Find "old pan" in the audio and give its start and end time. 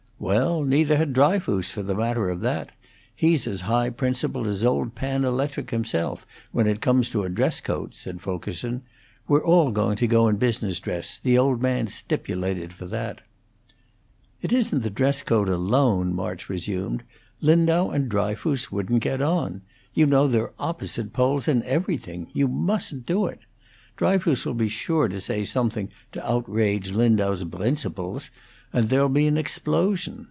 4.63-5.25